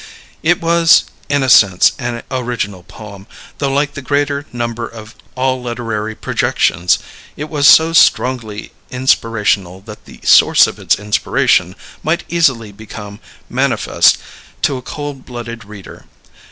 [0.41, 3.27] It was in a sense an original poem,
[3.59, 6.97] though like the greater number of all literary projections,
[7.37, 14.17] it was so strongly inspirational that the source of its inspiration might easily become manifest
[14.63, 16.05] to a cold blooded reader.